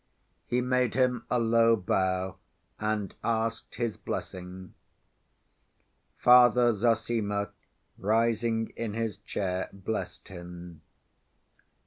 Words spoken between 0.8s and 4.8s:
him a low bow, and asked his blessing.